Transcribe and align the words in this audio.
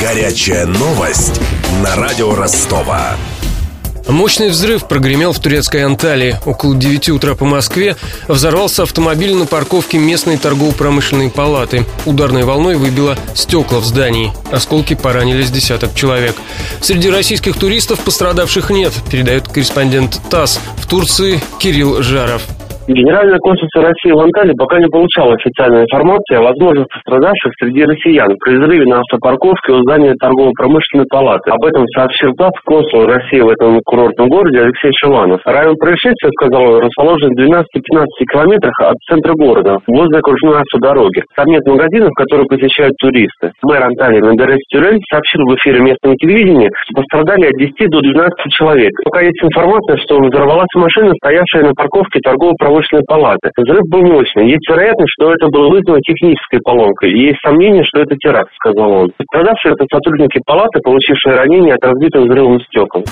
Горячая 0.00 0.64
новость 0.64 1.40
на 1.82 1.96
радио 1.96 2.32
Ростова. 2.32 3.16
Мощный 4.06 4.48
взрыв 4.48 4.86
прогремел 4.86 5.32
в 5.32 5.40
турецкой 5.40 5.84
Анталии. 5.84 6.36
Около 6.46 6.76
9 6.76 7.08
утра 7.10 7.34
по 7.34 7.44
Москве 7.44 7.96
взорвался 8.28 8.84
автомобиль 8.84 9.34
на 9.34 9.44
парковке 9.44 9.98
местной 9.98 10.38
торгово-промышленной 10.38 11.30
палаты. 11.30 11.84
Ударной 12.06 12.44
волной 12.44 12.76
выбило 12.76 13.18
стекла 13.34 13.80
в 13.80 13.84
здании. 13.84 14.32
Осколки 14.52 14.94
поранили 14.94 15.42
с 15.42 15.50
десяток 15.50 15.94
человек. 15.96 16.36
Среди 16.80 17.10
российских 17.10 17.56
туристов 17.58 17.98
пострадавших 17.98 18.70
нет, 18.70 18.92
передает 19.10 19.48
корреспондент 19.48 20.20
ТАСС 20.30 20.60
в 20.76 20.86
Турции 20.86 21.42
Кирилл 21.58 22.02
Жаров. 22.02 22.42
Генеральное 22.88 23.36
консульство 23.44 23.84
России 23.84 24.16
в 24.16 24.18
Анталии 24.18 24.56
пока 24.56 24.80
не 24.80 24.88
получало 24.88 25.36
официальной 25.36 25.84
информации 25.84 26.40
о 26.40 26.48
возможных 26.48 26.88
пострадавших 26.88 27.52
среди 27.60 27.84
россиян 27.84 28.32
при 28.40 28.56
взрыве 28.56 28.88
на 28.88 29.04
автопарковке 29.04 29.76
у 29.76 29.84
здания 29.84 30.16
торгово-промышленной 30.16 31.04
палаты. 31.04 31.52
Об 31.52 31.68
этом 31.68 31.84
сообщил 31.92 32.32
ТАСС 32.32 32.56
консул 32.64 33.04
России 33.04 33.44
в 33.44 33.52
этом 33.52 33.76
курортном 33.84 34.32
городе 34.32 34.64
Алексей 34.64 34.88
Шиланов. 34.96 35.44
Район 35.44 35.76
происшествия, 35.76 36.32
сказал 36.40 36.64
он, 36.64 36.80
расположен 36.80 37.28
в 37.28 37.36
12-15 37.36 38.08
километрах 38.32 38.72
от 38.80 38.96
центра 39.04 39.36
города, 39.36 39.76
возле 39.86 40.24
окружной 40.24 40.64
автодороги. 40.64 41.20
Там 41.36 41.44
нет 41.52 41.68
магазинов, 41.68 42.16
которые 42.16 42.48
посещают 42.48 42.96
туристы. 43.04 43.52
Мэр 43.68 43.84
Анталии 43.84 44.24
Мендерес 44.24 44.64
Тюрель 44.72 44.96
сообщил 45.12 45.44
в 45.44 45.52
эфире 45.60 45.84
местного 45.84 46.16
телевидения, 46.16 46.72
что 46.88 47.04
пострадали 47.04 47.52
от 47.52 47.56
10 47.60 47.76
до 47.92 48.00
12 48.00 48.32
человек. 48.56 48.96
Пока 49.04 49.20
есть 49.20 49.44
информация, 49.44 50.00
что 50.08 50.16
взорвалась 50.24 50.72
машина, 50.72 51.12
стоявшая 51.20 51.68
на 51.68 51.76
парковке 51.76 52.20
торгово-промышленной 52.24 52.77
промышленной 52.78 53.04
палаты. 53.06 53.50
Взрыв 53.56 53.82
был 53.88 54.02
мощный. 54.02 54.50
Есть 54.50 54.68
вероятность, 54.68 55.10
что 55.18 55.32
это 55.32 55.48
было 55.48 55.68
вызвано 55.68 56.00
технической 56.00 56.60
поломкой. 56.60 57.12
И 57.12 57.26
есть 57.28 57.38
сомнение, 57.44 57.82
что 57.84 58.00
это 58.00 58.16
теракт, 58.16 58.50
сказал 58.54 58.90
он. 58.90 59.10
Пострадавшие 59.16 59.74
это 59.74 59.84
сотрудники 59.92 60.40
палаты, 60.46 60.80
получившие 60.80 61.36
ранения 61.36 61.74
от 61.74 61.84
разбитых 61.84 62.22
взрывом 62.22 62.60
стекол. 62.60 63.04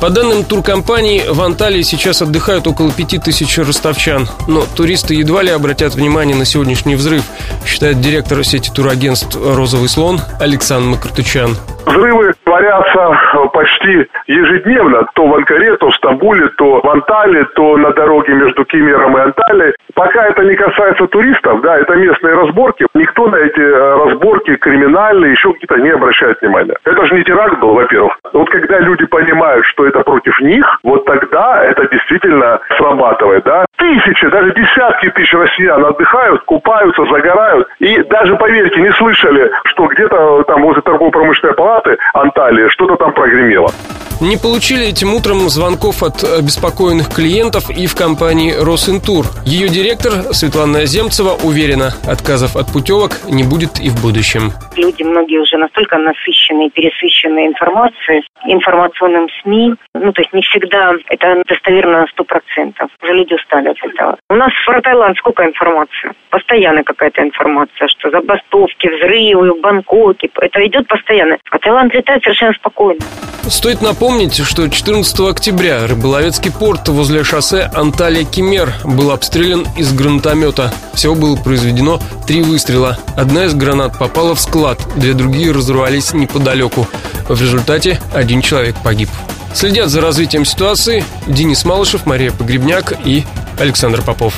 По 0.00 0.10
данным 0.10 0.44
туркомпании, 0.44 1.22
в 1.28 1.40
Анталии 1.42 1.82
сейчас 1.82 2.22
отдыхают 2.22 2.68
около 2.68 2.92
пяти 2.92 3.18
тысяч 3.18 3.58
ростовчан. 3.58 4.26
Но 4.46 4.60
туристы 4.76 5.14
едва 5.14 5.42
ли 5.42 5.50
обратят 5.50 5.94
внимание 5.94 6.36
на 6.36 6.44
сегодняшний 6.44 6.94
взрыв, 6.94 7.24
считает 7.66 8.00
директор 8.00 8.44
сети 8.44 8.70
турагентств 8.72 9.36
«Розовый 9.36 9.88
слон» 9.88 10.18
Александр 10.40 10.90
Макартучан. 10.90 11.50
Взрывы 11.84 12.32
творятся 12.58 13.48
почти 13.52 14.06
ежедневно. 14.26 15.06
То 15.14 15.26
в 15.26 15.34
Анкаре, 15.34 15.76
то 15.76 15.90
в 15.90 15.94
Стамбуле, 15.94 16.48
то 16.56 16.80
в 16.80 16.88
Анталии, 16.88 17.44
то 17.54 17.76
на 17.76 17.92
дороге 17.92 18.34
между 18.34 18.64
Кемером 18.64 19.16
и 19.16 19.20
Анталией. 19.20 19.74
Пока 19.94 20.26
это 20.26 20.44
не 20.44 20.54
касается 20.54 21.06
туристов, 21.06 21.60
да, 21.62 21.78
это 21.78 21.94
местные 21.94 22.34
разборки. 22.34 22.86
Никто 22.94 23.28
на 23.28 23.36
эти 23.36 23.60
э, 23.60 23.96
разборки 24.04 24.56
криминальные, 24.56 25.32
еще 25.32 25.52
какие-то 25.52 25.76
не 25.76 25.90
обращает 25.90 26.40
внимания. 26.40 26.74
Это 26.84 27.06
же 27.06 27.14
не 27.14 27.24
теракт 27.24 27.58
был, 27.58 27.74
во-первых. 27.74 28.18
Вот 28.32 28.50
когда 28.50 28.78
люди 28.80 29.06
понимают, 29.06 29.64
что 29.66 29.86
это 29.86 30.00
против 30.00 30.38
них, 30.40 30.78
вот 30.82 31.04
тогда 31.04 31.64
это 31.64 31.88
действительно 31.88 32.60
срабатывает, 32.76 33.44
да. 33.44 33.64
Тысячи, 33.76 34.28
даже 34.28 34.52
десятки 34.52 35.10
тысяч 35.10 35.32
россиян 35.34 35.84
отдыхают, 35.84 36.42
купаются, 36.44 37.04
загорают. 37.04 37.68
И 37.78 38.02
даже, 38.04 38.36
поверьте, 38.36 38.80
не 38.80 38.92
слышали, 38.92 39.50
что 39.64 39.86
где-то 39.86 40.42
там 40.44 40.62
возле 40.62 40.82
торгово-промышленной 40.82 41.54
палаты 41.54 41.96
Анталии 42.14 42.47
что-то 42.70 42.96
там 42.96 43.12
прогремело. 43.12 43.72
Не 44.20 44.36
получили 44.36 44.88
этим 44.88 45.14
утром 45.14 45.48
звонков 45.48 46.02
от 46.02 46.24
обеспокоенных 46.24 47.08
клиентов 47.14 47.70
и 47.70 47.86
в 47.86 47.94
компании 47.94 48.50
«Росинтур». 48.50 49.26
Ее 49.46 49.68
директор 49.68 50.10
Светлана 50.34 50.86
Земцева 50.86 51.38
уверена, 51.44 51.94
отказов 52.04 52.56
от 52.56 52.66
путевок 52.72 53.12
не 53.30 53.44
будет 53.44 53.78
и 53.78 53.90
в 53.90 54.02
будущем. 54.02 54.50
Люди 54.76 55.04
многие 55.04 55.38
уже 55.38 55.56
настолько 55.56 55.98
насыщены, 55.98 56.68
пересыщены 56.70 57.46
информацией, 57.46 58.26
информационным 58.46 59.28
СМИ. 59.40 59.74
Ну, 59.94 60.12
то 60.12 60.22
есть 60.22 60.32
не 60.32 60.42
всегда 60.42 60.94
это 61.10 61.42
достоверно 61.46 62.00
на 62.00 62.06
сто 62.08 62.24
процентов. 62.24 62.90
Уже 63.00 63.14
люди 63.14 63.34
устали 63.34 63.68
от 63.68 63.78
этого. 63.84 64.18
У 64.30 64.34
нас 64.34 64.50
в 64.66 64.80
Таиланд 64.82 65.16
сколько 65.18 65.44
информации? 65.44 66.10
Постоянно 66.30 66.82
какая-то 66.82 67.22
информация, 67.22 67.86
что 67.86 68.10
забастовки, 68.10 68.88
взрывы 68.88 69.54
в 69.54 69.60
Бангкоке. 69.60 70.28
Это 70.40 70.66
идет 70.66 70.88
постоянно. 70.88 71.38
А 71.50 71.58
Таиланд 71.58 71.94
летает 71.94 72.24
совершенно 72.38 72.54
спокойно. 72.60 73.00
Стоит 73.48 73.80
напомнить, 73.80 74.36
что 74.44 74.68
14 74.68 75.20
октября 75.20 75.86
Рыболовецкий 75.86 76.52
порт 76.52 76.88
возле 76.88 77.24
шоссе 77.24 77.70
Анталия-Кемер 77.74 78.72
был 78.84 79.10
обстрелян 79.10 79.66
из 79.76 79.92
гранатомета. 79.92 80.72
Всего 80.94 81.14
было 81.14 81.36
произведено 81.36 82.00
три 82.26 82.42
выстрела. 82.42 82.98
Одна 83.16 83.46
из 83.46 83.54
гранат 83.54 83.98
попала 83.98 84.34
в 84.34 84.40
склад, 84.40 84.78
две 84.96 85.14
другие 85.14 85.52
разорвались 85.52 86.12
неподалеку. 86.12 86.86
В 87.28 87.40
результате 87.40 88.00
один 88.14 88.42
человек 88.42 88.76
погиб. 88.82 89.08
Следят 89.54 89.88
за 89.88 90.00
развитием 90.00 90.44
ситуации 90.44 91.04
Денис 91.26 91.64
Малышев, 91.64 92.04
Мария 92.04 92.30
Погребняк 92.30 92.92
и 93.04 93.24
Александр 93.58 94.02
Попов. 94.02 94.34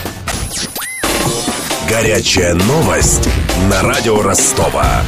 Горячая 1.89 2.55
новость 2.55 3.29
на 3.69 3.83
радио 3.83 4.23
Ростова. 4.23 5.03